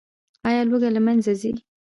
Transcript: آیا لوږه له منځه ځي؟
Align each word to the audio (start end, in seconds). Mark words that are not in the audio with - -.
آیا 0.47 0.61
لوږه 0.69 0.89
له 0.95 1.01
منځه 1.05 1.31
ځي؟ 1.41 1.51